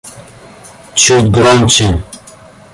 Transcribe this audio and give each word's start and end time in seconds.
Чуть 0.95 1.29
громче 1.29 2.01